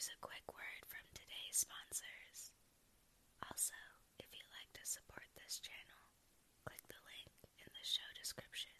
[0.00, 2.56] Here's a quick word from today's sponsors.
[3.52, 3.76] Also,
[4.16, 6.00] if you'd like to support this channel,
[6.64, 7.28] click the link
[7.60, 8.79] in the show description.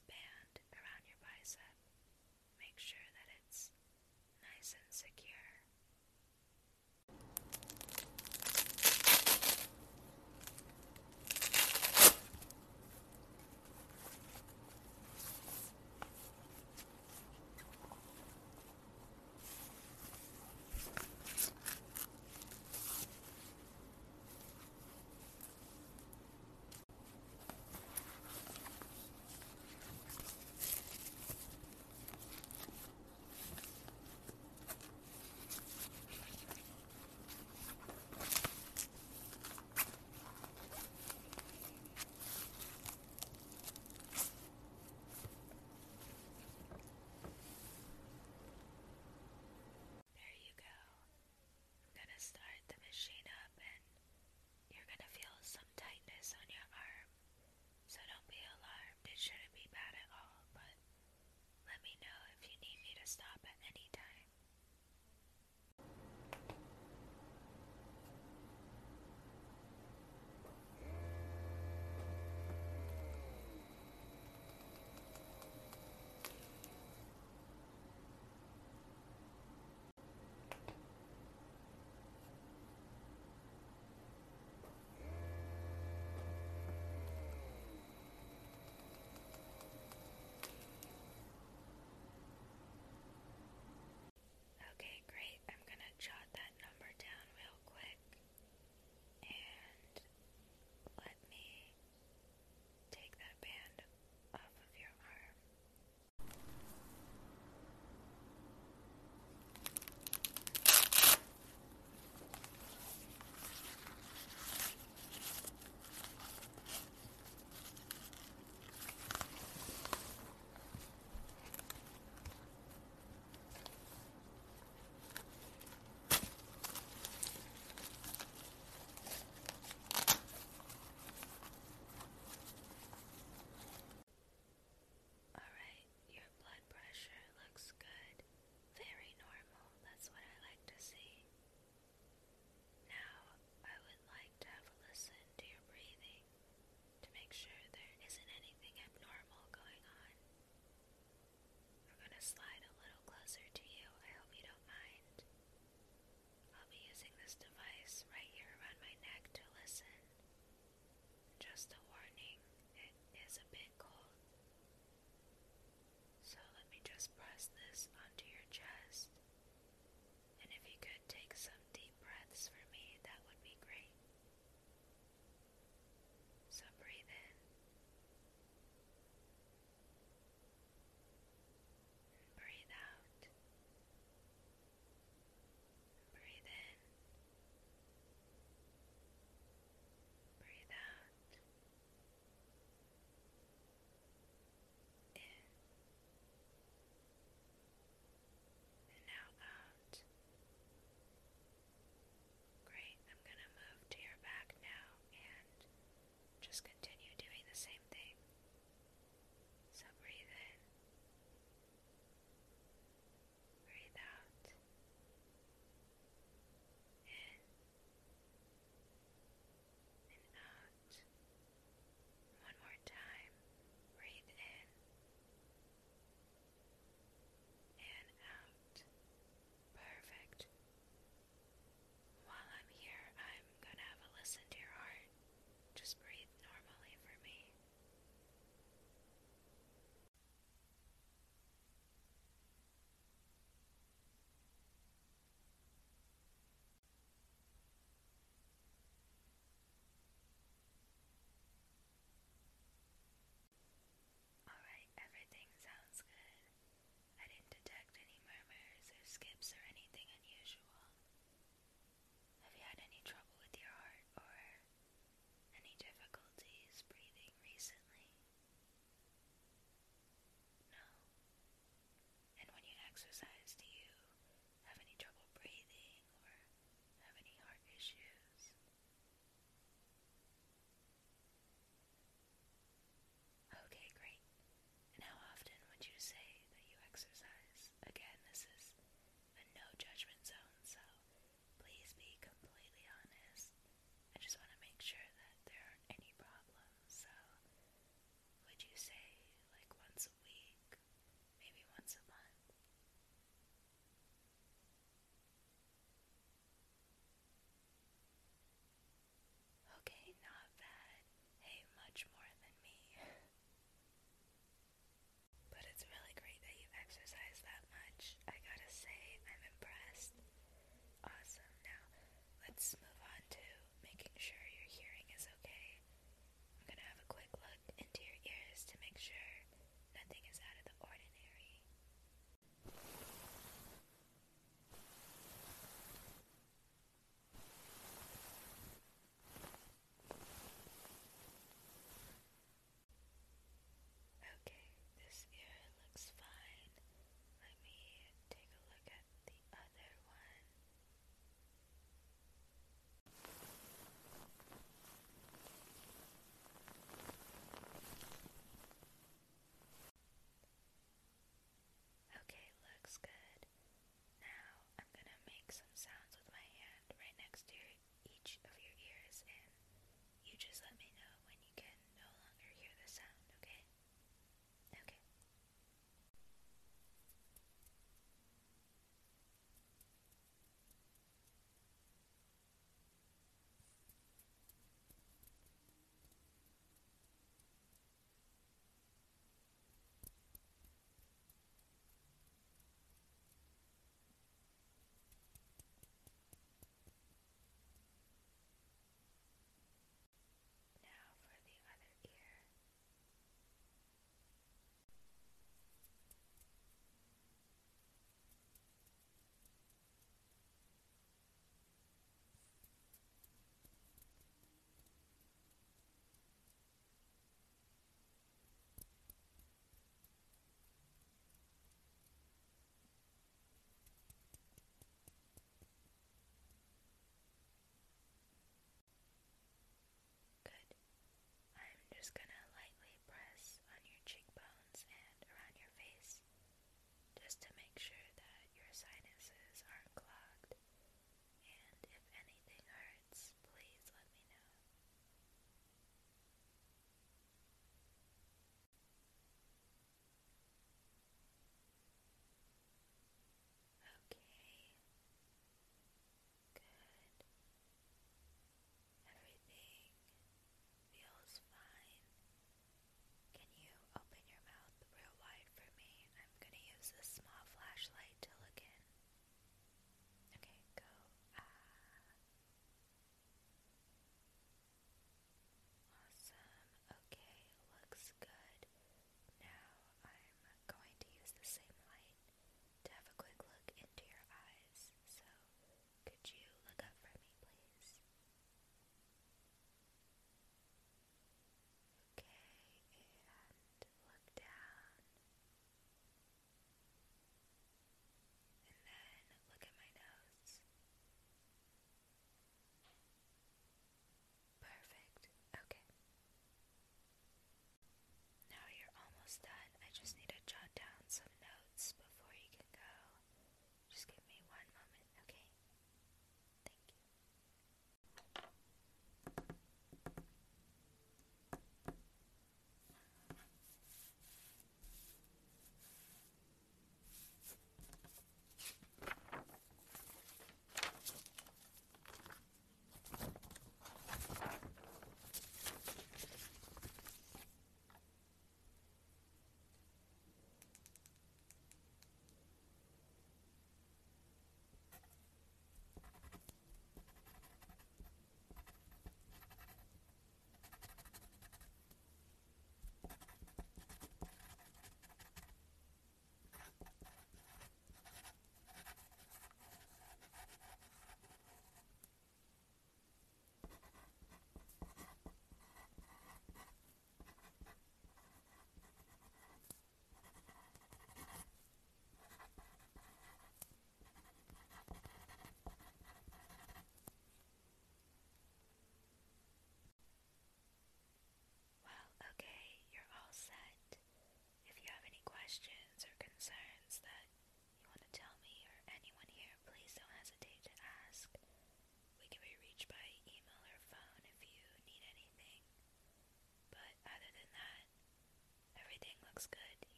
[0.00, 0.23] Now